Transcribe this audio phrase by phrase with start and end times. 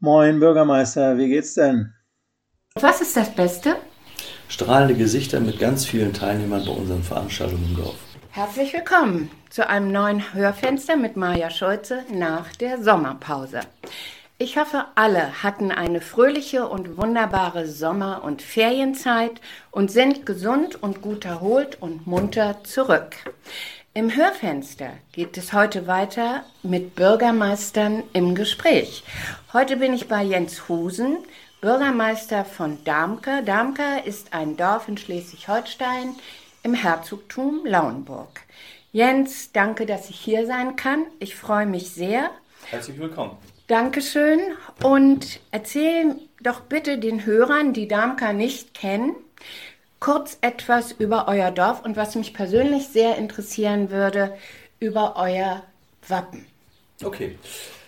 [0.00, 1.94] Moin Bürgermeister, wie geht's denn?
[2.74, 3.76] Was ist das Beste?
[4.46, 7.96] Strahlende Gesichter mit ganz vielen Teilnehmern bei unseren Veranstaltungen im Dorf.
[8.30, 13.60] Herzlich willkommen zu einem neuen Hörfenster mit Maja Schulze nach der Sommerpause.
[14.36, 19.40] Ich hoffe, alle hatten eine fröhliche und wunderbare Sommer- und Ferienzeit
[19.70, 23.16] und sind gesund und gut erholt und munter zurück.
[23.96, 29.02] Im Hörfenster geht es heute weiter mit Bürgermeistern im Gespräch.
[29.54, 31.16] Heute bin ich bei Jens Husen,
[31.62, 33.42] Bürgermeister von Darmke.
[33.42, 36.14] Darmke ist ein Dorf in Schleswig-Holstein
[36.62, 38.42] im Herzogtum Lauenburg.
[38.92, 41.06] Jens, danke, dass ich hier sein kann.
[41.18, 42.28] Ich freue mich sehr.
[42.66, 43.38] Herzlich willkommen.
[43.66, 44.40] Dankeschön.
[44.82, 49.16] Und erzähl doch bitte den Hörern, die Darmka nicht kennen,
[50.00, 54.36] kurz etwas über euer Dorf und was mich persönlich sehr interessieren würde,
[54.78, 55.62] über euer
[56.08, 56.46] Wappen.
[57.02, 57.38] Okay.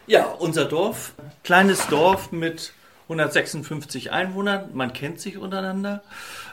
[0.06, 1.12] Ja, unser Dorf,
[1.44, 2.72] kleines Dorf mit
[3.04, 6.02] 156 Einwohnern, man kennt sich untereinander,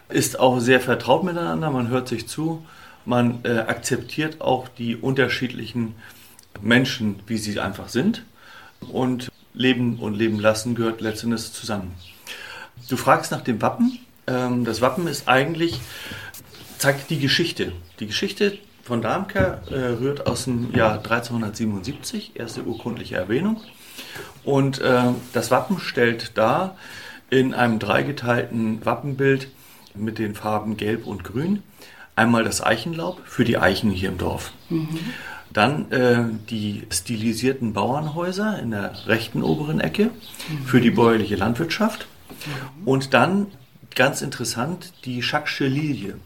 [0.09, 2.66] ist auch sehr vertraut miteinander, man hört sich zu,
[3.05, 5.95] man äh, akzeptiert auch die unterschiedlichen
[6.61, 8.23] Menschen, wie sie einfach sind
[8.91, 11.95] und Leben und Leben lassen gehört letztendlich zusammen.
[12.89, 13.99] Du fragst nach dem Wappen.
[14.27, 15.79] Ähm, das Wappen ist eigentlich,
[16.77, 17.71] zeigt die Geschichte.
[17.99, 23.61] Die Geschichte von Darmker äh, rührt aus dem Jahr 1377, erste urkundliche Erwähnung.
[24.43, 26.77] Und äh, das Wappen stellt dar
[27.29, 29.47] in einem dreigeteilten Wappenbild
[29.95, 31.63] mit den Farben Gelb und Grün
[32.15, 34.51] einmal das Eichenlaub für die Eichen hier im Dorf.
[34.69, 34.99] Mhm.
[35.51, 40.65] Dann äh, die stilisierten Bauernhäuser in der rechten oberen Ecke mhm.
[40.65, 42.07] für die bäuerliche Landwirtschaft.
[42.29, 42.87] Mhm.
[42.87, 43.47] Und dann,
[43.95, 46.19] ganz interessant, die Schacksche Lilie.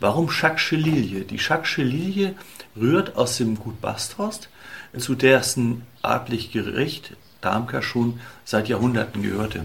[0.00, 1.24] Warum Schacksche Lilie?
[1.24, 2.34] Die Schacksche Lilie
[2.76, 4.48] rührt aus dem Gut Basthorst,
[4.98, 9.64] zu dessen adlig Gericht Darmka schon seit Jahrhunderten gehörte.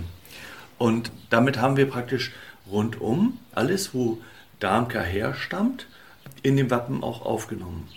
[0.78, 2.31] Und damit haben wir praktisch
[2.69, 4.22] rundum alles, wo
[4.59, 5.88] Darmka herstammt,
[6.44, 7.88] in dem Wappen auch aufgenommen.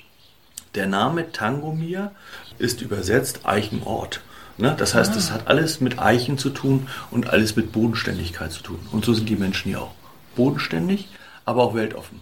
[0.75, 2.13] Der Name Tangomir
[2.59, 4.21] ist übersetzt Eichenort.
[4.59, 4.75] Ne?
[4.77, 5.35] Das heißt, es ah.
[5.35, 8.81] hat alles mit Eichen zu tun und alles mit Bodenständigkeit zu tun.
[8.93, 9.95] Und so sind die Menschen hier auch.
[10.37, 11.09] Bodenständig,
[11.45, 12.21] aber auch weltoffen.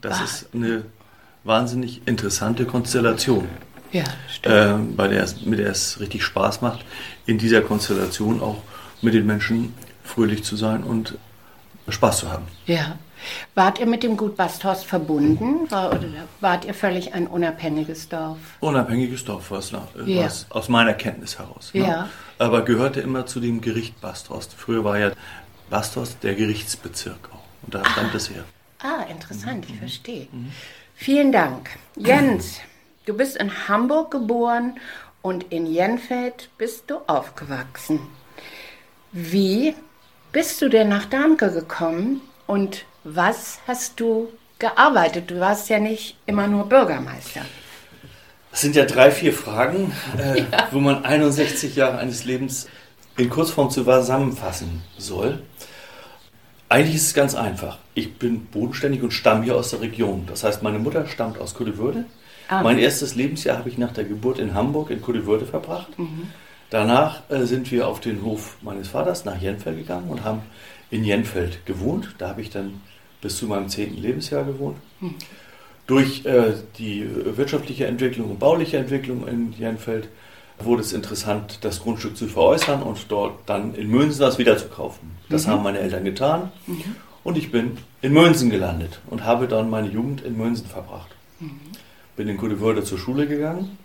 [0.00, 0.24] Das ah.
[0.24, 0.84] ist eine
[1.44, 3.48] wahnsinnig interessante Konstellation.
[3.92, 4.54] Ja, stimmt.
[4.54, 6.84] Äh, bei der es, mit der es richtig Spaß macht,
[7.26, 8.62] in dieser Konstellation auch
[9.00, 11.16] mit den Menschen fröhlich zu sein und
[11.88, 12.46] Spaß zu haben.
[12.66, 12.98] Ja.
[13.54, 16.04] Wart ihr mit dem Gut Basthorst verbunden war, oder
[16.40, 18.38] wart ihr völlig ein unabhängiges Dorf?
[18.60, 19.72] Unabhängiges Dorf war es
[20.04, 20.28] ja.
[20.50, 21.70] aus meiner Kenntnis heraus.
[21.72, 21.86] Ne?
[21.86, 22.08] Ja.
[22.38, 24.54] Aber gehörte immer zu dem Gericht Basthorst.
[24.54, 25.12] Früher war ja
[25.70, 27.42] Basthorst der Gerichtsbezirk auch.
[27.62, 28.16] Und da stammt ah.
[28.16, 28.44] es her.
[28.78, 29.78] Ah, interessant, ich mhm.
[29.78, 30.28] verstehe.
[30.30, 30.52] Mhm.
[30.94, 31.70] Vielen Dank.
[31.96, 32.60] Jens,
[33.04, 34.78] du bist in Hamburg geboren
[35.22, 38.00] und in Jenfeld bist du aufgewachsen.
[39.12, 39.74] Wie
[40.32, 44.28] bist du denn nach Darmke gekommen und was hast du
[44.58, 45.30] gearbeitet?
[45.30, 47.42] Du warst ja nicht immer nur Bürgermeister.
[48.50, 50.68] Das sind ja drei, vier Fragen, äh, ja.
[50.72, 52.68] wo man 61 Jahre eines Lebens
[53.16, 55.42] in Kurzform zusammenfassen soll.
[56.68, 57.78] Eigentlich ist es ganz einfach.
[57.94, 60.26] Ich bin bodenständig und stamme hier aus der Region.
[60.26, 62.06] Das heißt, meine Mutter stammt aus Kudewürde.
[62.48, 62.62] Ah.
[62.62, 65.96] Mein erstes Lebensjahr habe ich nach der Geburt in Hamburg in Kudewürde verbracht.
[65.98, 66.28] Mhm.
[66.70, 70.42] Danach äh, sind wir auf den Hof meines Vaters nach Jenfeld gegangen und haben
[70.90, 72.16] in Jenfeld gewohnt.
[72.18, 72.80] Da habe ich dann
[73.26, 74.76] bis zu meinem zehnten Lebensjahr gewohnt.
[75.00, 75.14] Hm.
[75.88, 80.08] Durch äh, die wirtschaftliche Entwicklung und bauliche Entwicklung in Jenfeld
[80.60, 84.68] wurde es interessant, das Grundstück zu veräußern und dort dann in Mönsen das wieder zu
[84.68, 85.10] kaufen.
[85.28, 85.50] Das mhm.
[85.50, 86.96] haben meine Eltern getan mhm.
[87.24, 91.10] und ich bin in Mönsen gelandet und habe dann meine Jugend in Mönsen verbracht.
[91.40, 91.60] Mhm.
[92.14, 93.76] Bin in Kudewörde zur Schule gegangen,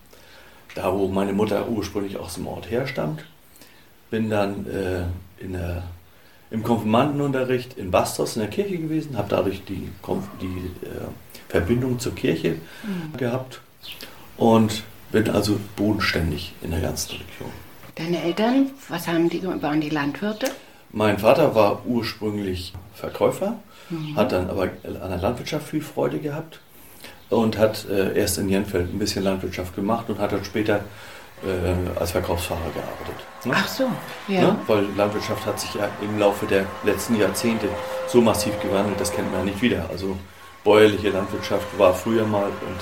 [0.76, 3.26] da wo meine Mutter ursprünglich aus dem Ort herstammt.
[4.12, 5.84] Bin dann äh, in der
[6.52, 9.90] im Konfirmandenunterricht in Bastos in der Kirche gewesen, habe dadurch die,
[10.42, 11.08] die äh,
[11.48, 13.18] Verbindung zur Kirche mhm.
[13.18, 13.62] gehabt
[14.38, 17.52] und bin also bodenständig in der ganzen Region.
[17.96, 20.48] Deine Eltern, was haben die, waren die Landwirte?
[20.92, 23.60] Mein Vater war ursprünglich Verkäufer,
[23.90, 24.16] mhm.
[24.16, 26.60] hat dann aber an der Landwirtschaft viel Freude gehabt
[27.30, 30.84] und hat äh, erst in Jenfeld ein bisschen Landwirtschaft gemacht und hat dann später
[31.44, 33.26] äh, als Verkaufsfahrer gearbeitet.
[33.46, 33.54] Ne?
[33.56, 33.88] Ach so,
[34.28, 34.42] ja.
[34.42, 34.56] Ne?
[34.68, 37.68] Weil Landwirtschaft hat sich ja im Laufe der letzten Jahrzehnte
[38.08, 39.90] so massiv gewandelt, das kennt man nicht wieder.
[39.90, 40.18] Also
[40.64, 42.80] bäuerliche Landwirtschaft war früher mal und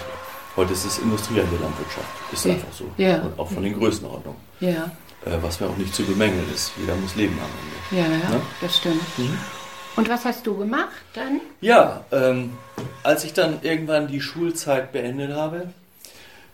[0.56, 2.07] heute ist es industrielle Landwirtschaft.
[2.31, 2.53] Ist ja.
[2.53, 2.85] einfach so.
[2.97, 3.21] Ja.
[3.21, 4.39] Und auch von den Größenordnungen.
[4.59, 4.91] Ja.
[5.25, 6.71] Äh, was mir auch nicht zu bemängeln ist.
[6.77, 8.09] Jeder muss leben am Ende.
[8.09, 8.41] Ja, ja ne?
[8.62, 9.01] das stimmt.
[9.17, 9.38] Mhm.
[9.95, 11.41] Und was hast du gemacht dann?
[11.62, 12.53] Ja, ähm,
[13.03, 15.73] als ich dann irgendwann die Schulzeit beendet habe,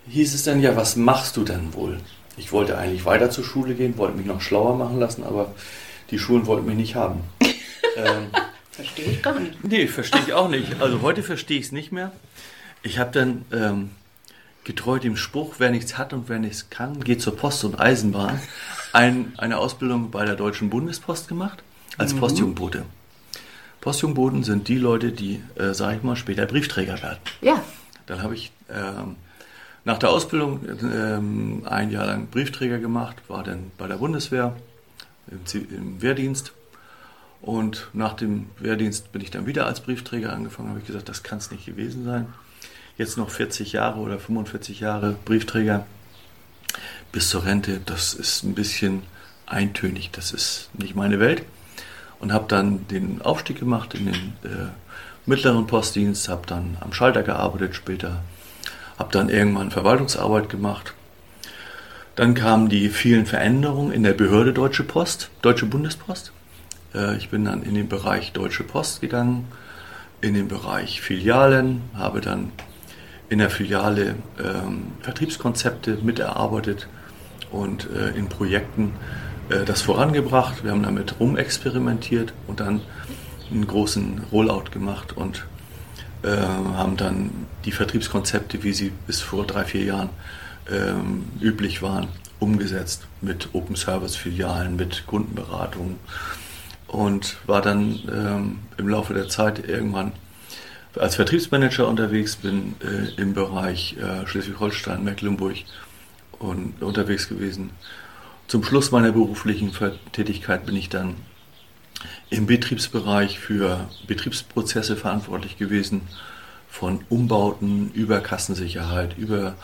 [0.07, 1.99] hieß es dann ja, was machst du denn wohl?
[2.37, 5.53] Ich wollte eigentlich weiter zur Schule gehen, wollte mich noch schlauer machen lassen, aber
[6.11, 7.21] die Schulen wollten mich nicht haben.
[7.41, 8.27] ähm,
[8.71, 9.63] verstehe ich gar nicht.
[9.63, 10.81] Nee, verstehe ich auch nicht.
[10.81, 12.11] Also heute verstehe ich es nicht mehr.
[12.83, 13.91] Ich habe dann ähm,
[14.63, 18.39] getreu dem Spruch, wer nichts hat und wer nichts kann, geht zur Post und Eisenbahn,
[18.91, 21.63] ein, eine Ausbildung bei der Deutschen Bundespost gemacht
[21.97, 22.19] als mhm.
[22.19, 22.85] Postjungbote.
[23.79, 27.19] Postjungboten sind die Leute, die, äh, sage ich mal, später Briefträger werden.
[27.41, 27.63] Ja.
[28.07, 29.15] Dann habe ich ähm,
[29.85, 34.55] nach der Ausbildung ähm, ein Jahr lang Briefträger gemacht, war dann bei der Bundeswehr
[35.29, 35.39] im,
[35.69, 36.51] im, Wehrdienst.
[37.41, 41.21] Und nach dem Wehrdienst bin ich dann wieder als Briefträger angefangen, habe ich gesagt, das
[41.21, 42.25] kann es nicht gewesen sein.
[42.97, 45.85] Jetzt noch 40 Jahre oder 45 Jahre Briefträger
[47.11, 49.03] bis zur Rente, das ist ein bisschen
[49.45, 51.43] eintönig, das ist nicht meine Welt.
[52.19, 54.69] Und habe dann den Aufstieg gemacht in den äh,
[55.27, 58.23] mittleren Postdienst, habe dann am Schalter gearbeitet später
[58.97, 60.93] habe dann irgendwann Verwaltungsarbeit gemacht.
[62.15, 66.31] Dann kamen die vielen Veränderungen in der Behörde Deutsche Post, Deutsche Bundespost.
[66.93, 69.47] Äh, ich bin dann in den Bereich Deutsche Post gegangen,
[70.21, 72.51] in den Bereich Filialen, habe dann
[73.27, 76.87] in der Filiale ähm, Vertriebskonzepte miterarbeitet
[77.51, 78.93] und äh, in Projekten
[79.49, 80.63] äh, das vorangebracht.
[80.63, 82.81] Wir haben damit rumexperimentiert und dann
[83.51, 85.45] einen großen Rollout gemacht und
[86.25, 86.37] äh,
[86.75, 87.29] haben dann
[87.65, 90.09] die Vertriebskonzepte, wie sie bis vor drei, vier Jahren
[90.71, 92.07] ähm, üblich waren,
[92.39, 95.97] umgesetzt mit Open Service Filialen, mit Kundenberatung
[96.87, 100.13] und war dann ähm, im Laufe der Zeit irgendwann
[100.97, 105.57] als Vertriebsmanager unterwegs, bin äh, im Bereich äh, Schleswig-Holstein, Mecklenburg
[106.39, 107.71] und unterwegs gewesen.
[108.47, 109.71] Zum Schluss meiner beruflichen
[110.11, 111.15] Tätigkeit bin ich dann
[112.29, 116.01] im Betriebsbereich für Betriebsprozesse verantwortlich gewesen,
[116.69, 119.55] von Umbauten über Kassensicherheit, über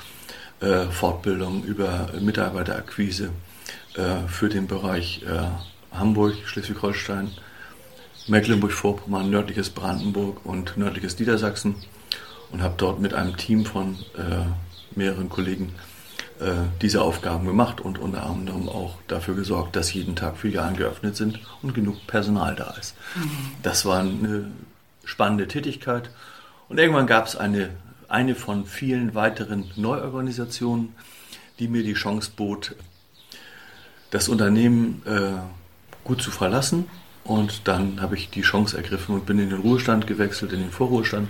[0.61, 3.31] äh, Fortbildung, über Mitarbeiterakquise
[3.95, 7.31] äh, für den Bereich äh, Hamburg, Schleswig-Holstein,
[8.27, 11.75] Mecklenburg-Vorpommern, nördliches Brandenburg und nördliches Niedersachsen
[12.51, 15.73] und habe dort mit einem Team von äh, mehreren Kollegen
[16.81, 21.39] diese Aufgaben gemacht und unter anderem auch dafür gesorgt, dass jeden Tag Filialen geöffnet sind
[21.61, 22.95] und genug Personal da ist.
[23.15, 23.29] Mhm.
[23.61, 24.51] Das war eine
[25.05, 26.09] spannende Tätigkeit.
[26.69, 27.69] Und irgendwann gab es eine,
[28.07, 30.95] eine von vielen weiteren Neuorganisationen,
[31.59, 32.75] die mir die Chance bot,
[34.09, 35.41] das Unternehmen äh,
[36.03, 36.87] gut zu verlassen.
[37.23, 40.71] Und dann habe ich die Chance ergriffen und bin in den Ruhestand gewechselt, in den
[40.71, 41.29] Vorruhestand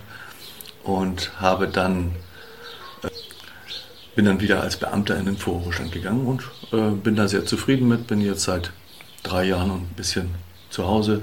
[0.83, 2.11] und habe dann
[4.15, 6.43] bin dann wieder als Beamter in den Vorruhestand gegangen und
[6.73, 8.07] äh, bin da sehr zufrieden mit.
[8.07, 8.71] Bin jetzt seit
[9.23, 10.29] drei Jahren und ein bisschen
[10.69, 11.21] zu Hause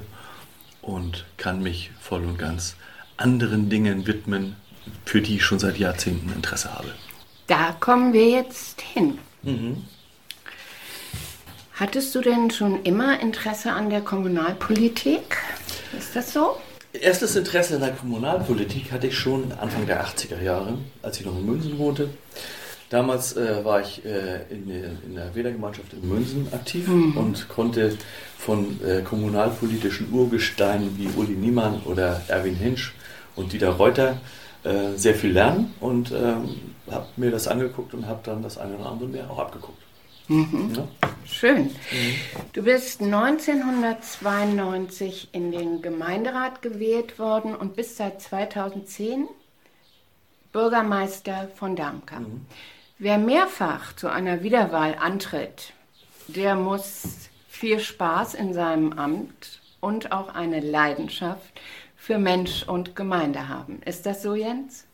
[0.82, 2.76] und kann mich voll und ganz
[3.16, 4.56] anderen Dingen widmen,
[5.04, 6.88] für die ich schon seit Jahrzehnten Interesse habe.
[7.46, 9.18] Da kommen wir jetzt hin.
[9.42, 9.84] Mhm.
[11.74, 15.38] Hattest du denn schon immer Interesse an der Kommunalpolitik?
[15.96, 16.56] Ist das so?
[16.92, 21.36] Erstes Interesse an der Kommunalpolitik hatte ich schon Anfang der 80er Jahre, als ich noch
[21.36, 22.10] in München wohnte.
[22.90, 27.18] Damals äh, war ich äh, in, in, der Wählergemeinschaft in München aktiv mhm.
[27.18, 27.98] und konnte
[28.38, 32.94] von äh, kommunalpolitischen Urgesteinen wie Uli Niemann oder Erwin Hinsch
[33.36, 34.18] und Dieter Reuter
[34.64, 36.56] äh, sehr viel lernen und ähm,
[36.90, 39.82] habe mir das angeguckt und habe dann das eine oder andere mehr auch abgeguckt.
[40.28, 40.72] Mhm.
[40.74, 40.88] Ja?
[41.26, 41.64] Schön.
[41.64, 41.70] Mhm.
[42.54, 49.28] Du bist 1992 in den Gemeinderat gewählt worden und bist seit 2010
[50.52, 52.28] Bürgermeister von Darmkamp.
[52.28, 52.46] Mhm.
[53.00, 55.72] Wer mehrfach zu einer Wiederwahl antritt,
[56.26, 61.60] der muss viel Spaß in seinem Amt und auch eine Leidenschaft
[61.96, 63.80] für Mensch und Gemeinde haben.
[63.84, 64.84] Ist das so, Jens?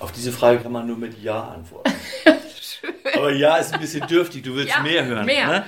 [0.00, 1.92] Auf diese Frage kann man nur mit Ja antworten.
[3.14, 5.26] Aber Ja ist ein bisschen dürftig, du willst ja, mehr hören.
[5.26, 5.46] Mehr.
[5.46, 5.64] Ne?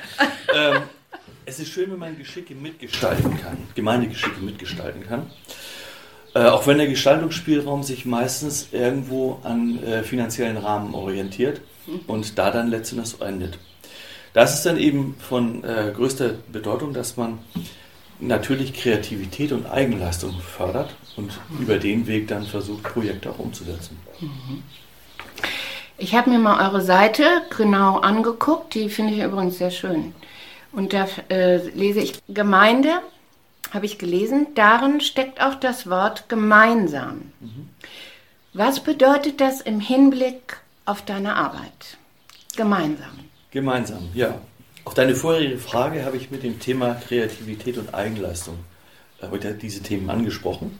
[0.53, 0.83] ähm,
[1.47, 5.31] es ist schön, wenn man Geschicke mitgestalten kann, Gemeindegeschicke mitgestalten kann.
[6.35, 11.61] Äh, auch wenn der Gestaltungsspielraum sich meistens irgendwo an äh, finanziellen Rahmen orientiert
[12.07, 13.59] und da dann letztendlich endet.
[14.33, 17.39] Das ist dann eben von äh, größter Bedeutung, dass man
[18.21, 23.99] natürlich Kreativität und Eigenleistung fördert und über den Weg dann versucht, Projekte auch umzusetzen.
[25.99, 27.25] Ich habe mir mal eure Seite
[27.57, 30.15] genau angeguckt, die finde ich übrigens sehr schön.
[30.73, 33.01] Und da äh, lese ich Gemeinde,
[33.73, 37.33] habe ich gelesen, darin steckt auch das Wort gemeinsam.
[37.41, 37.69] Mhm.
[38.53, 41.99] Was bedeutet das im Hinblick auf deine Arbeit?
[42.57, 43.19] Gemeinsam.
[43.51, 44.41] Gemeinsam, ja.
[44.85, 48.59] Auf deine vorherige Frage habe ich mit dem Thema Kreativität und Eigenleistung
[49.21, 50.79] äh, diese Themen angesprochen.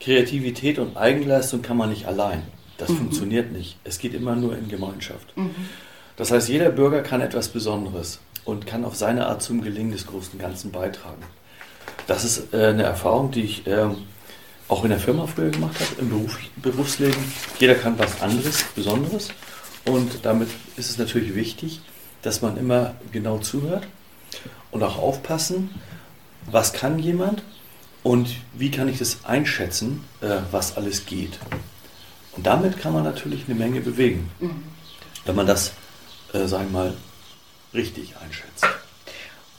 [0.00, 2.42] Kreativität und Eigenleistung kann man nicht allein.
[2.78, 2.98] Das mhm.
[2.98, 3.78] funktioniert nicht.
[3.84, 5.36] Es geht immer nur in Gemeinschaft.
[5.36, 5.54] Mhm.
[6.16, 10.06] Das heißt, jeder Bürger kann etwas Besonderes und kann auf seine Art zum Gelingen des
[10.06, 11.22] großen Ganzen beitragen.
[12.06, 13.88] Das ist äh, eine Erfahrung, die ich äh,
[14.68, 17.22] auch in der Firma früher gemacht habe, im Beruf, Berufsleben.
[17.58, 19.28] Jeder kann was anderes, Besonderes.
[19.84, 21.80] Und damit ist es natürlich wichtig,
[22.22, 23.86] dass man immer genau zuhört
[24.70, 25.70] und auch aufpassen,
[26.50, 27.42] was kann jemand
[28.02, 31.38] und wie kann ich das einschätzen, äh, was alles geht.
[32.32, 34.64] Und damit kann man natürlich eine Menge bewegen, mhm.
[35.24, 35.72] wenn man das,
[36.32, 36.94] äh, sagen wir mal,
[37.74, 38.66] richtig einschätzt.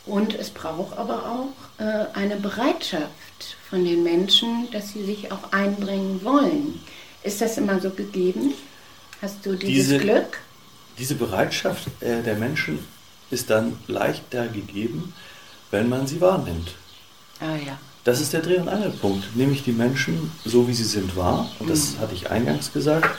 [0.06, 5.52] Und es braucht aber auch äh, eine Bereitschaft von den Menschen, dass sie sich auch
[5.52, 6.80] einbringen wollen.
[7.24, 8.54] Ist das immer so gegeben?
[9.22, 10.40] Hast du dieses diese, Glück?
[11.00, 12.80] Diese Bereitschaft äh, der Menschen
[13.32, 15.14] ist dann leichter gegeben,
[15.72, 16.76] wenn man sie wahrnimmt.
[17.40, 17.80] Ah ja.
[18.04, 21.50] Das ist der Dreh- und Angelpunkt, nämlich die Menschen so wie sie sind wahr.
[21.58, 22.00] Und das mhm.
[22.00, 23.10] hatte ich eingangs gesagt.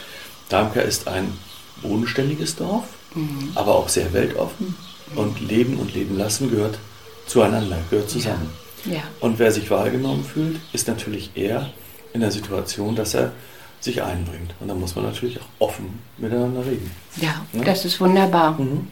[0.49, 1.37] Darmka ist ein
[1.83, 3.51] bodenständiges Dorf, mhm.
[3.57, 4.77] aber auch sehr weltoffen.
[5.15, 6.79] Und Leben und Leben lassen gehört
[7.27, 8.51] zueinander, gehört zusammen.
[8.85, 8.95] Ja.
[8.95, 9.03] ja.
[9.21, 11.71] Und wer sich wahrgenommen fühlt, ist natürlich eher
[12.13, 13.33] in der Situation, dass er
[13.81, 14.55] sich einbringt.
[14.61, 16.91] Und da muss man natürlich auch offen miteinander reden.
[17.21, 17.65] Ja, ja?
[17.65, 18.59] das ist wunderbar.
[18.59, 18.89] Mhm.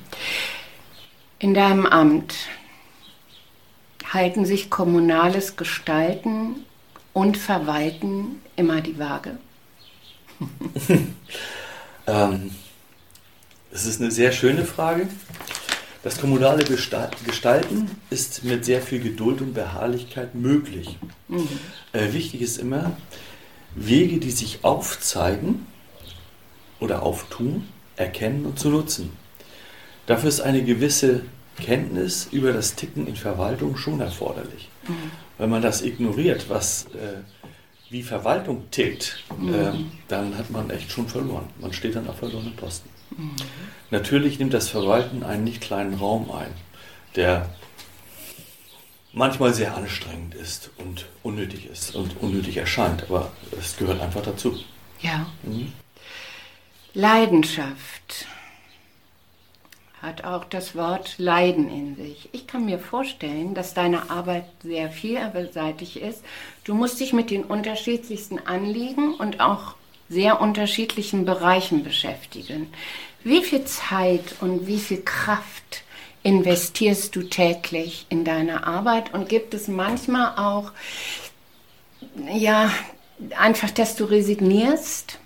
[1.38, 2.34] In deinem Amt
[4.12, 6.64] halten sich kommunales Gestalten
[7.12, 9.38] und Verwalten immer die Waage?
[12.06, 12.50] ähm,
[13.70, 15.08] das ist eine sehr schöne Frage.
[16.04, 20.98] Das kommunale Gestalten ist mit sehr viel Geduld und Beharrlichkeit möglich.
[21.28, 21.48] Mhm.
[21.94, 22.94] Äh, wichtig ist immer,
[23.74, 25.66] Wege, die sich aufzeigen
[26.78, 29.12] oder auftun, erkennen und zu nutzen.
[30.04, 31.22] Dafür ist eine gewisse
[31.56, 34.68] Kenntnis über das Ticken in Verwaltung schon erforderlich.
[34.86, 35.10] Mhm.
[35.38, 37.22] Wenn man das ignoriert, was, äh,
[37.88, 39.54] wie Verwaltung tickt, mhm.
[39.54, 39.72] äh,
[40.08, 41.48] dann hat man echt schon verloren.
[41.62, 42.90] Man steht dann auf verlorenen Posten.
[43.16, 43.36] Mhm.
[43.90, 46.52] Natürlich nimmt das Verwalten einen nicht kleinen Raum ein,
[47.16, 47.48] der
[49.12, 54.58] manchmal sehr anstrengend ist und unnötig ist und unnötig erscheint, aber es gehört einfach dazu.
[55.00, 55.26] Ja.
[55.42, 55.72] Mhm.
[56.94, 58.26] Leidenschaft
[60.00, 62.28] hat auch das Wort Leiden in sich.
[62.32, 66.22] Ich kann mir vorstellen, dass deine Arbeit sehr vielseitig ist.
[66.64, 69.76] Du musst dich mit den unterschiedlichsten Anliegen und auch
[70.08, 72.68] sehr unterschiedlichen Bereichen beschäftigen.
[73.22, 75.82] Wie viel Zeit und wie viel Kraft
[76.22, 80.72] investierst du täglich in deine Arbeit und gibt es manchmal auch,
[82.32, 82.70] ja,
[83.38, 85.18] einfach, dass du resignierst?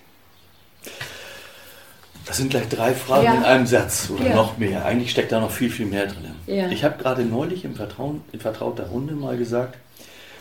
[2.27, 3.35] Das sind gleich drei Fragen ja.
[3.35, 4.35] in einem Satz oder ja.
[4.35, 4.85] noch mehr.
[4.85, 6.35] Eigentlich steckt da noch viel, viel mehr drin.
[6.47, 6.69] Ja.
[6.69, 9.79] Ich habe gerade neulich im Vertrauen, in vertrauter Runde mal gesagt,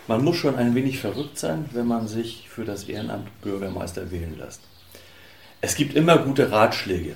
[0.08, 4.38] man muss schon ein wenig verrückt sein, wenn man sich für das Ehrenamt Bürgermeister wählen
[4.38, 4.62] lässt.
[5.62, 7.16] Es gibt immer gute Ratschläge.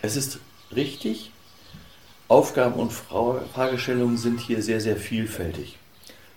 [0.00, 0.38] Es ist
[0.74, 1.30] richtig,
[2.28, 5.76] Aufgaben und Fragestellungen sind hier sehr, sehr vielfältig.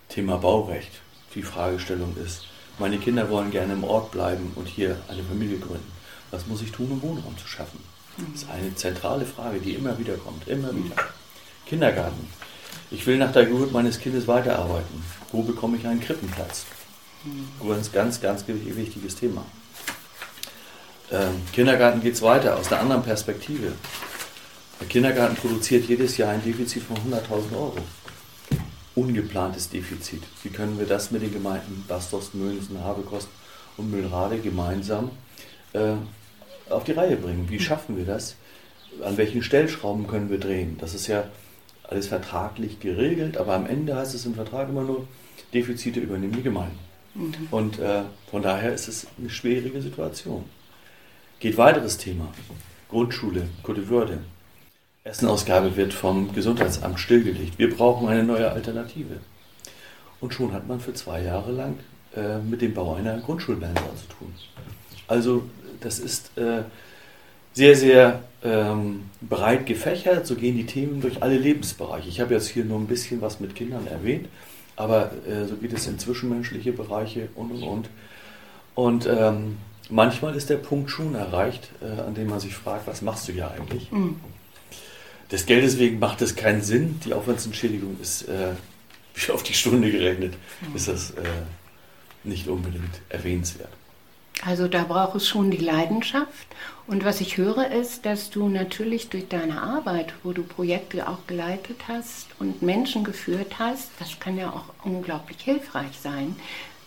[0.09, 0.91] Thema Baurecht.
[1.33, 2.47] Die Fragestellung ist,
[2.79, 5.91] meine Kinder wollen gerne im Ort bleiben und hier eine Familie gründen.
[6.31, 7.79] Was muss ich tun, um Wohnraum zu schaffen?
[8.17, 10.95] Das ist eine zentrale Frage, die immer wieder kommt, immer wieder.
[11.65, 12.27] Kindergarten.
[12.91, 15.03] Ich will nach der Geburt meines Kindes weiterarbeiten.
[15.31, 16.65] Wo bekomme ich einen Krippenplatz?
[17.67, 19.43] Ganz, ganz, ganz wichtiges Thema.
[21.11, 23.73] Ähm, Kindergarten geht es weiter, aus einer anderen Perspektive.
[24.79, 27.77] Der Kindergarten produziert jedes Jahr ein Defizit von 100.000 Euro.
[28.95, 30.23] Ungeplantes Defizit.
[30.43, 33.27] Wie können wir das mit den Gemeinden Bastos, Mönsen, Habekost
[33.77, 35.11] und Müllrade gemeinsam
[35.73, 35.95] äh,
[36.69, 37.49] auf die Reihe bringen.
[37.49, 38.35] Wie schaffen wir das?
[39.03, 40.77] An welchen Stellschrauben können wir drehen?
[40.79, 41.25] Das ist ja
[41.87, 45.07] alles vertraglich geregelt, aber am Ende heißt es im Vertrag immer nur,
[45.53, 46.79] Defizite übernehmen die Gemeinden.
[47.13, 47.33] Mhm.
[47.51, 50.45] Und äh, von daher ist es eine schwierige Situation.
[51.39, 52.27] Geht weiteres Thema.
[52.89, 54.19] Grundschule, Gute Würde.
[55.03, 57.59] Essenausgabe wird vom Gesundheitsamt stillgelegt.
[57.59, 59.19] Wir brauchen eine neue Alternative.
[60.19, 61.77] Und schon hat man für zwei Jahre lang
[62.15, 64.33] äh, mit dem Bau einer Grundschulmensa zu tun.
[65.07, 65.43] Also
[65.81, 66.63] das ist äh,
[67.55, 70.27] sehr, sehr ähm, breit gefächert.
[70.27, 72.09] So gehen die Themen durch alle Lebensbereiche.
[72.09, 74.27] Ich habe jetzt hier nur ein bisschen was mit Kindern erwähnt,
[74.75, 77.89] aber äh, so geht es in zwischenmenschliche Bereiche und und und.
[78.75, 79.57] Und ähm,
[79.89, 83.31] manchmal ist der Punkt schon erreicht, äh, an dem man sich fragt, was machst du
[83.31, 83.91] hier eigentlich?
[83.91, 84.17] Mhm.
[85.31, 86.99] Des Geldes wegen macht es keinen Sinn.
[87.05, 88.51] Die Aufwandsentschädigung ist, äh,
[89.15, 90.75] wie auf die Stunde gerechnet, mhm.
[90.75, 91.23] ist das äh,
[92.25, 93.69] nicht unbedingt erwähnenswert.
[94.43, 96.47] Also da braucht es schon die Leidenschaft.
[96.87, 101.25] Und was ich höre ist, dass du natürlich durch deine Arbeit, wo du Projekte auch
[101.25, 106.35] geleitet hast und Menschen geführt hast, das kann ja auch unglaublich hilfreich sein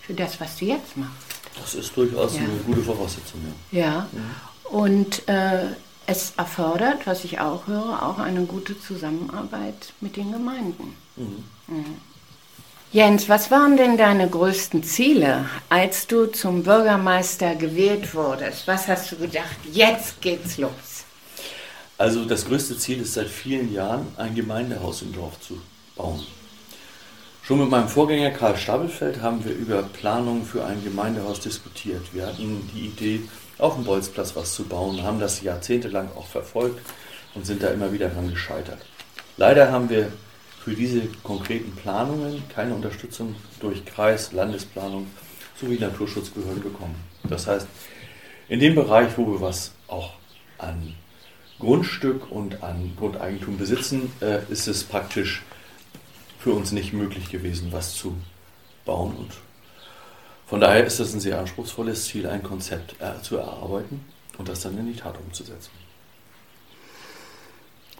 [0.00, 1.40] für das, was du jetzt machst.
[1.60, 2.42] Das ist durchaus ja.
[2.42, 3.40] eine gute Voraussetzung.
[3.72, 4.08] Ja, ja.
[4.12, 4.76] Mhm.
[4.76, 5.66] und äh,
[6.10, 10.94] Es erfordert, was ich auch höre, auch eine gute Zusammenarbeit mit den Gemeinden.
[11.16, 11.44] Mhm.
[11.66, 11.84] Mhm.
[12.90, 18.66] Jens, was waren denn deine größten Ziele, als du zum Bürgermeister gewählt wurdest?
[18.66, 21.04] Was hast du gedacht, jetzt geht's los?
[21.98, 25.60] Also das größte Ziel ist seit vielen Jahren, ein Gemeindehaus im Dorf zu
[25.96, 26.24] bauen.
[27.42, 32.14] Schon mit meinem Vorgänger Karl Stabelfeld haben wir über Planungen für ein Gemeindehaus diskutiert.
[32.14, 33.20] Wir hatten die Idee,
[33.58, 36.80] auf dem Bolzplatz was zu bauen, haben das jahrzehntelang auch verfolgt
[37.34, 38.80] und sind da immer wieder dran gescheitert.
[39.36, 40.10] Leider haben wir
[40.68, 45.06] für diese konkreten Planungen keine Unterstützung durch Kreis, Landesplanung
[45.58, 46.94] sowie Naturschutzbehörden bekommen.
[47.24, 47.66] Das heißt,
[48.50, 50.12] in dem Bereich, wo wir was auch
[50.58, 50.94] an
[51.58, 55.42] Grundstück und an Grundeigentum besitzen, äh, ist es praktisch
[56.38, 58.18] für uns nicht möglich gewesen, was zu
[58.84, 59.16] bauen.
[59.16, 59.32] Und
[60.46, 64.04] von daher ist es ein sehr anspruchsvolles Ziel, ein Konzept äh, zu erarbeiten
[64.36, 65.70] und das dann in die Tat umzusetzen.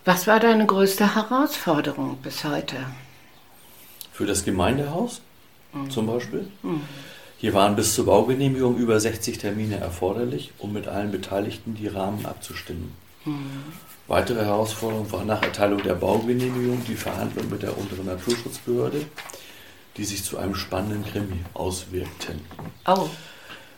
[0.09, 2.77] Was war deine größte Herausforderung bis heute?
[4.11, 5.21] Für das Gemeindehaus
[5.75, 5.91] mhm.
[5.91, 6.49] zum Beispiel.
[6.63, 6.81] Mhm.
[7.37, 12.25] Hier waren bis zur Baugenehmigung über 60 Termine erforderlich, um mit allen Beteiligten die Rahmen
[12.25, 12.95] abzustimmen.
[13.27, 13.65] Mhm.
[14.07, 19.05] Weitere Herausforderung war nach Erteilung der Baugenehmigung die Verhandlung mit der unteren Naturschutzbehörde,
[19.99, 22.41] die sich zu einem spannenden Krimi auswirkten.
[22.87, 23.11] Oh.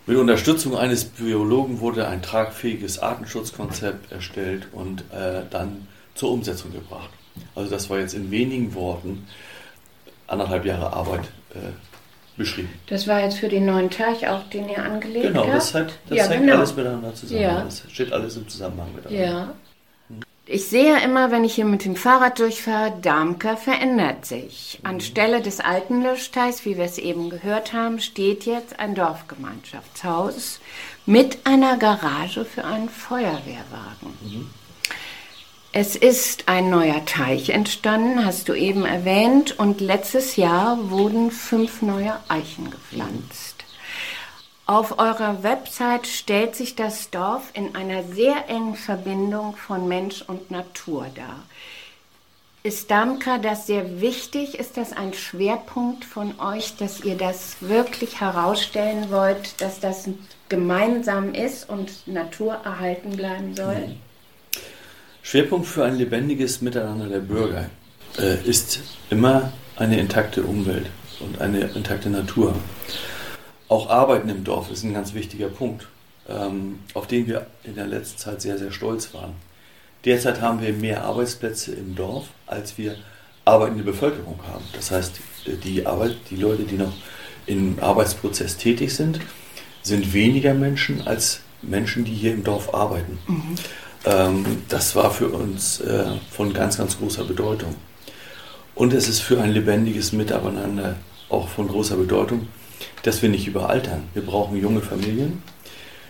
[0.06, 5.88] Mit Unterstützung eines Biologen wurde ein tragfähiges Artenschutzkonzept erstellt und äh, dann
[6.20, 7.08] zur Umsetzung gebracht.
[7.54, 9.26] Also das war jetzt in wenigen Worten
[10.26, 11.24] anderthalb Jahre Arbeit
[11.54, 11.70] äh,
[12.36, 12.68] beschrieben.
[12.88, 15.46] Das war jetzt für den neuen Teich auch, den ihr angelegt genau, habt?
[15.46, 16.56] Genau, das, hat, das ja, hängt genau.
[16.58, 17.40] alles miteinander zusammen.
[17.40, 17.64] Ja.
[17.64, 19.24] Das steht alles im Zusammenhang miteinander.
[19.24, 19.54] Ja.
[20.44, 24.80] Ich sehe ja immer, wenn ich hier mit dem Fahrrad durchfahre, Darmker verändert sich.
[24.82, 30.60] Anstelle des alten Löschteichs, wie wir es eben gehört haben, steht jetzt ein Dorfgemeinschaftshaus
[31.06, 34.12] mit einer Garage für einen Feuerwehrwagen.
[34.22, 34.50] Mhm.
[35.72, 41.80] Es ist ein neuer Teich entstanden, hast du eben erwähnt, und letztes Jahr wurden fünf
[41.80, 43.64] neue Eichen gepflanzt.
[44.66, 50.50] Auf eurer Website stellt sich das Dorf in einer sehr engen Verbindung von Mensch und
[50.50, 51.44] Natur dar.
[52.64, 54.58] Ist Damka das sehr wichtig?
[54.58, 60.08] Ist das ein Schwerpunkt von euch, dass ihr das wirklich herausstellen wollt, dass das
[60.48, 63.86] gemeinsam ist und Natur erhalten bleiben soll?
[63.86, 64.09] Mhm.
[65.22, 67.70] Schwerpunkt für ein lebendiges Miteinander der Bürger
[68.18, 68.80] äh, ist
[69.10, 70.86] immer eine intakte Umwelt
[71.20, 72.54] und eine intakte Natur.
[73.68, 75.86] Auch Arbeiten im Dorf ist ein ganz wichtiger Punkt,
[76.28, 79.34] ähm, auf den wir in der letzten Zeit sehr, sehr stolz waren.
[80.04, 82.96] Derzeit haben wir mehr Arbeitsplätze im Dorf, als wir
[83.44, 84.64] arbeitende Bevölkerung haben.
[84.72, 85.20] Das heißt,
[85.64, 86.92] die, Arbeit, die Leute, die noch
[87.46, 89.20] im Arbeitsprozess tätig sind,
[89.82, 93.18] sind weniger Menschen als Menschen, die hier im Dorf arbeiten.
[93.26, 93.54] Mhm.
[94.04, 97.74] Ähm, das war für uns äh, von ganz, ganz großer Bedeutung.
[98.74, 100.96] Und es ist für ein lebendiges Miteinander
[101.28, 102.48] auch von großer Bedeutung,
[103.02, 104.04] dass wir nicht überaltern.
[104.14, 105.42] Wir brauchen junge Familien,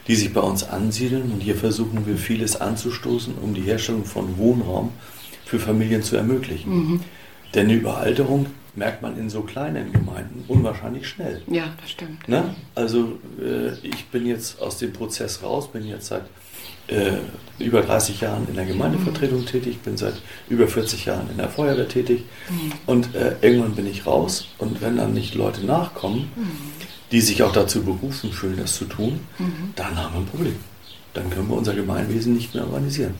[0.06, 4.38] die sich bei uns ansiedeln und hier versuchen wir vieles anzustoßen, um die Herstellung von
[4.38, 4.92] Wohnraum
[5.44, 6.74] für Familien zu ermöglichen.
[6.74, 7.00] Mhm.
[7.54, 11.42] Denn eine Überalterung merkt man in so kleinen Gemeinden unwahrscheinlich schnell.
[11.48, 12.28] Ja, das stimmt.
[12.28, 12.54] Ne?
[12.74, 16.22] Also äh, ich bin jetzt aus dem Prozess raus, bin jetzt seit
[16.90, 17.18] äh,
[17.58, 20.14] über 30 Jahren in der Gemeindevertretung tätig, bin seit
[20.48, 22.72] über 40 Jahren in der Feuerwehr tätig mhm.
[22.86, 26.50] und äh, irgendwann bin ich raus und wenn dann nicht Leute nachkommen, mhm.
[27.12, 29.72] die sich auch dazu berufen fühlen, das zu tun, mhm.
[29.76, 30.56] dann haben wir ein Problem.
[31.12, 33.14] Dann können wir unser Gemeinwesen nicht mehr organisieren.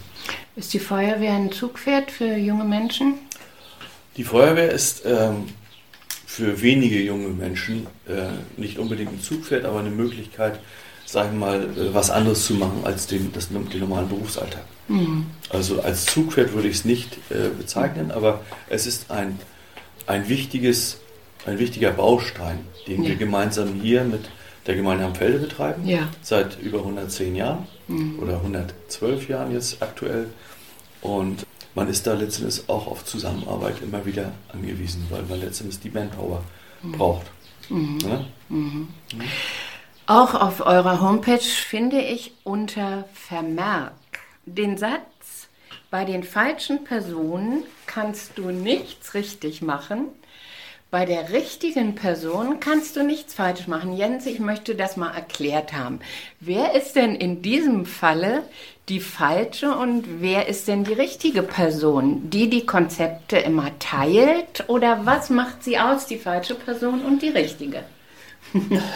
[0.56, 3.14] Ist die Feuerwehr ein Zugpferd für junge Menschen?
[4.16, 5.44] Die Feuerwehr ist ähm,
[6.30, 10.60] für wenige junge Menschen äh, nicht unbedingt ein Zugpferd, aber eine Möglichkeit,
[11.04, 14.62] sagen wir mal, äh, was anderes zu machen als den, das, den normalen Berufsalltag.
[14.86, 15.26] Mhm.
[15.48, 19.40] Also als Zugpferd würde ich es nicht äh, bezeichnen, aber es ist ein,
[20.06, 20.98] ein, wichtiges,
[21.46, 23.08] ein wichtiger Baustein, den ja.
[23.08, 24.30] wir gemeinsam hier mit
[24.68, 26.08] der Gemeinde am Felde betreiben, ja.
[26.22, 28.20] seit über 110 Jahren mhm.
[28.20, 30.26] oder 112 Jahren jetzt aktuell.
[31.02, 35.90] Und man ist da letztendlich auch auf Zusammenarbeit immer wieder angewiesen, weil man letztendlich die
[35.90, 36.42] Manpower
[36.82, 36.92] mhm.
[36.92, 37.26] braucht.
[37.68, 37.98] Mhm.
[38.00, 38.24] Ja?
[38.48, 38.88] Mhm.
[40.06, 43.92] Auch auf eurer Homepage finde ich unter Vermerk
[44.44, 45.00] den Satz,
[45.90, 50.06] bei den falschen Personen kannst du nichts richtig machen,
[50.90, 53.96] bei der richtigen Person kannst du nichts falsch machen.
[53.96, 56.00] Jens, ich möchte das mal erklärt haben.
[56.40, 58.42] Wer ist denn in diesem Falle
[58.88, 62.28] die falsche und wer ist denn die richtige Person?
[62.30, 67.28] Die die Konzepte immer teilt oder was macht sie aus, die falsche Person und die
[67.28, 67.84] richtige?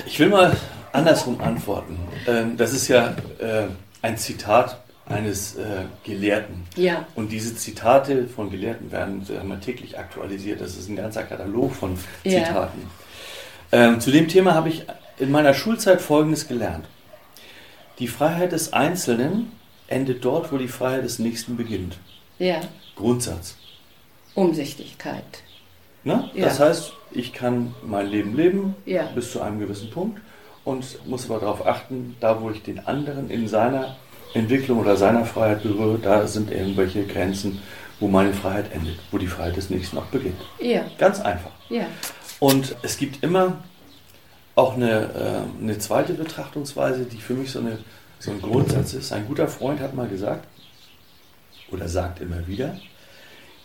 [0.07, 0.57] Ich will mal
[0.93, 1.97] andersrum antworten.
[2.27, 3.67] Ähm, das ist ja äh,
[4.03, 6.65] ein Zitat eines äh, Gelehrten.
[6.77, 7.07] Ja.
[7.15, 10.61] Und diese Zitate von Gelehrten werden sagen wir, täglich aktualisiert.
[10.61, 12.45] Das ist ein ganzer Katalog von Ja.
[12.45, 12.91] Zitaten.
[13.73, 14.87] Ähm, zu dem Thema habe ich
[15.19, 16.87] in meiner Schulzeit Folgendes gelernt.
[17.99, 19.53] Die Freiheit des Einzelnen
[19.89, 21.99] endet dort, wo die Freiheit des Nächsten beginnt.
[22.39, 22.61] Ja.
[22.97, 23.57] Grundsatz.
[24.35, 25.25] Umsichtigkeit.
[26.03, 26.31] Ne?
[26.35, 26.47] Ja.
[26.47, 29.05] Das heißt, ich kann mein Leben leben Ja.
[29.15, 30.21] bis zu einem gewissen Punkt
[30.65, 33.97] und muss aber darauf achten, da wo ich den anderen in seiner
[34.35, 37.63] Entwicklung oder seiner Freiheit berühre, da sind irgendwelche Grenzen,
[38.01, 40.41] wo meine Freiheit endet, wo die Freiheit des Nächsten auch beginnt.
[40.61, 40.83] Ja.
[40.99, 41.53] Ganz einfach.
[41.71, 41.87] Ja.
[42.41, 43.59] Und es gibt immer
[44.57, 47.79] auch eine, äh, eine zweite Betrachtungsweise, die für mich so, eine,
[48.19, 49.13] so ein Grundsatz ist.
[49.13, 50.47] Ein guter Freund hat mal gesagt,
[51.71, 52.77] oder sagt immer wieder,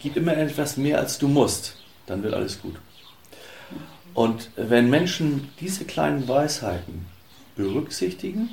[0.02, 2.76] gib immer etwas mehr als du musst, dann wird alles gut.
[4.14, 7.06] Und wenn Menschen diese kleinen Weisheiten
[7.56, 8.50] berücksichtigen,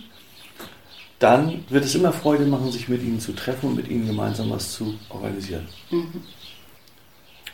[1.19, 4.51] dann wird es immer Freude machen, sich mit ihnen zu treffen und mit ihnen gemeinsam
[4.51, 5.67] was zu organisieren.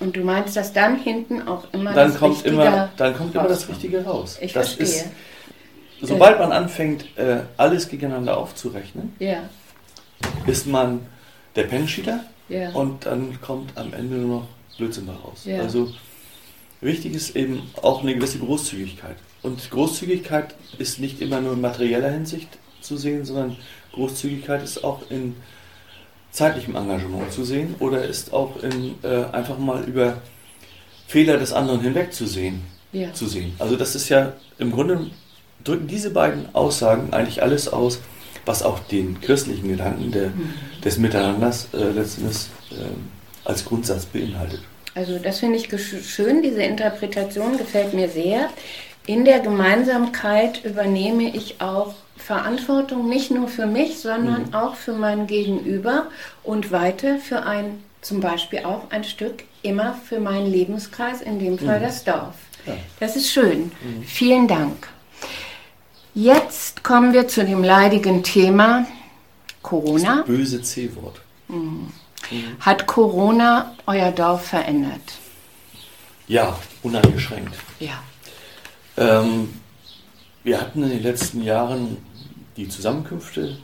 [0.00, 3.34] Und du meinst, dass dann hinten auch immer Dann das kommt, Richtige immer, dann kommt
[3.34, 3.68] immer das.
[3.68, 4.38] Richtige raus.
[4.40, 4.86] Ich das verstehe.
[5.04, 5.06] Ist,
[6.00, 9.44] sobald man anfängt, äh, alles gegeneinander aufzurechnen, Ja.
[10.46, 11.06] ist man
[11.54, 12.70] der Pennschieder Ja.
[12.70, 14.46] und dann kommt am Ende nur noch
[14.76, 15.44] Blödsinn daraus.
[15.44, 15.60] Ja.
[15.60, 15.92] Also
[16.80, 19.16] wichtig ist eben auch eine gewisse Großzügigkeit.
[19.42, 22.48] Und Großzügigkeit ist nicht immer nur in materieller Hinsicht
[22.82, 23.56] zu sehen, sondern
[23.92, 25.34] Großzügigkeit ist auch in
[26.30, 30.18] zeitlichem Engagement zu sehen oder ist auch in äh, einfach mal über
[31.06, 33.12] Fehler des anderen hinweg zu sehen Ja.
[33.12, 33.52] zu sehen.
[33.58, 35.10] Also das ist ja im Grunde
[35.64, 38.00] drücken diese beiden Aussagen eigentlich alles aus,
[38.46, 40.54] was auch den christlichen Gedanken der, Mhm.
[40.84, 42.38] des Miteinanders äh, letztendlich
[42.72, 43.10] ähm,
[43.44, 44.60] als Grundsatz beinhaltet.
[44.94, 45.68] Also das finde ich
[46.06, 48.48] schön, diese Interpretation gefällt mir sehr.
[49.06, 54.54] In der Gemeinsamkeit übernehme ich auch Verantwortung nicht nur für mich, sondern Mhm.
[54.54, 56.06] auch für mein Gegenüber
[56.44, 61.58] und weiter für ein, zum Beispiel auch ein Stück immer für meinen Lebenskreis, in dem
[61.58, 62.34] Fall das Dorf.
[62.66, 62.74] Ja.
[63.00, 63.72] Das ist schön.
[64.06, 64.88] Vielen Dank.
[66.14, 68.86] Jetzt kommen wir zu dem leidigen Thema
[69.62, 70.22] Corona.
[70.26, 71.20] Böse C-Wort.
[72.60, 75.00] Hat Corona euer Dorf verändert?
[76.28, 77.54] Ja, uneingeschränkt.
[77.80, 78.02] Ja.
[78.96, 79.52] Ähm,
[80.44, 81.98] wir hatten in den letzten Jahren
[82.56, 83.56] die Zusammenkünfte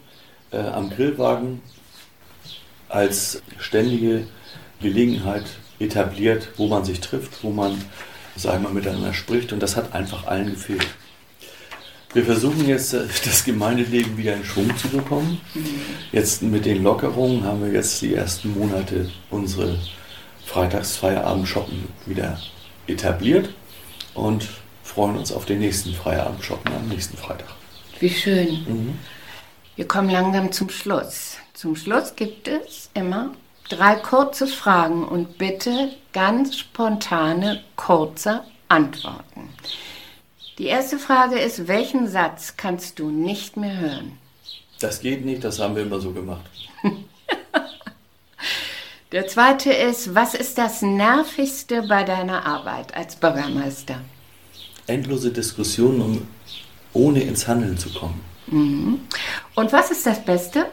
[0.50, 1.60] äh, am Grillwagen
[2.88, 4.26] als ständige
[4.80, 5.44] Gelegenheit
[5.78, 7.82] etabliert, wo man sich trifft, wo man,
[8.36, 10.86] sagen wir, miteinander spricht und das hat einfach allen gefehlt.
[12.14, 15.40] Wir versuchen jetzt, äh, das Gemeindeleben wieder in Schwung zu bekommen.
[16.12, 19.78] Jetzt mit den Lockerungen haben wir jetzt die ersten Monate unsere
[20.46, 22.40] Freitagsfeierabend-Shoppen wieder
[22.86, 23.50] etabliert
[24.14, 24.48] und
[24.98, 27.46] freuen uns auf den nächsten Feierabend-Shoppen am nächsten Freitag.
[28.00, 28.98] Wie schön.
[29.76, 31.36] Wir kommen langsam zum Schluss.
[31.54, 33.30] Zum Schluss gibt es immer
[33.68, 39.50] drei kurze Fragen und bitte ganz spontane, kurze Antworten.
[40.58, 44.18] Die erste Frage ist, welchen Satz kannst du nicht mehr hören?
[44.80, 46.50] Das geht nicht, das haben wir immer so gemacht.
[49.12, 54.00] Der zweite ist, was ist das Nervigste bei deiner Arbeit als Bürgermeister?
[54.88, 56.28] Endlose Diskussionen, um
[56.92, 58.20] ohne ins Handeln zu kommen.
[59.54, 60.66] Und was ist das Beste?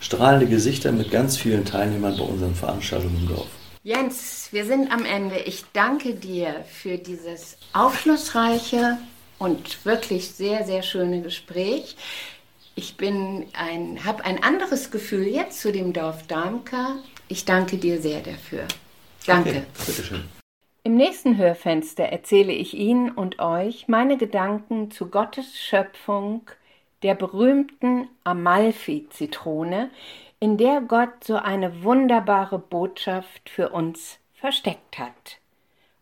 [0.00, 3.48] Strahlende Gesichter mit ganz vielen Teilnehmern bei unseren Veranstaltungen im Dorf.
[3.82, 5.38] Jens, wir sind am Ende.
[5.38, 8.98] Ich danke dir für dieses aufschlussreiche
[9.38, 11.96] und wirklich sehr, sehr schöne Gespräch.
[12.74, 16.96] Ich bin ein, habe ein anderes Gefühl jetzt zu dem Dorf Darmka.
[17.28, 18.66] Ich danke dir sehr dafür.
[19.26, 19.50] Danke.
[19.50, 20.39] Okay, bitteschön.
[20.82, 26.42] Im nächsten Hörfenster erzähle ich Ihnen und euch meine Gedanken zu Gottes Schöpfung,
[27.02, 29.90] der berühmten Amalfi-Zitrone,
[30.38, 35.38] in der Gott so eine wunderbare Botschaft für uns versteckt hat.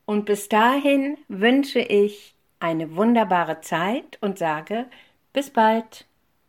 [0.07, 4.87] Und bis dahin wünsche ich eine wunderbare Zeit und sage
[5.33, 6.08] bis bald.